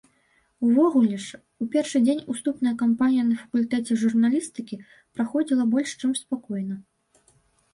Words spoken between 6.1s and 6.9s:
спакойна.